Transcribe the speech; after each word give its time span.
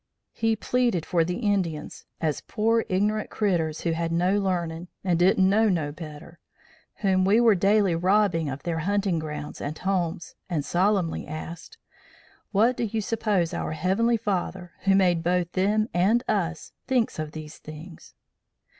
He 0.33 0.55
pleaded 0.55 1.05
for 1.05 1.23
the 1.23 1.35
Indians, 1.37 2.05
as 2.19 2.41
'pore 2.41 2.85
ignorant 2.89 3.29
critters, 3.29 3.81
who 3.81 3.91
had 3.91 4.11
no 4.11 4.39
learnin', 4.39 4.87
and 5.03 5.19
didn't 5.19 5.47
know 5.47 5.69
no 5.69 5.91
better,' 5.91 6.39
whom 7.01 7.23
we 7.23 7.39
were 7.39 7.53
daily 7.53 7.93
robbing 7.93 8.49
of 8.49 8.63
their 8.63 8.79
hunting 8.79 9.19
grounds 9.19 9.61
and 9.61 9.77
homes, 9.77 10.33
and 10.49 10.65
solemnly 10.65 11.27
asked: 11.27 11.77
'What 12.51 12.77
der 12.77 12.85
yer 12.85 12.99
'spose 12.99 13.53
our 13.53 13.73
Heavenly 13.73 14.17
Father, 14.17 14.71
who 14.85 14.95
made 14.95 15.21
both 15.21 15.51
them 15.51 15.87
and 15.93 16.23
us, 16.27 16.71
thinks 16.87 17.19
of 17.19 17.33
these 17.33 17.59
things?' 17.59 18.15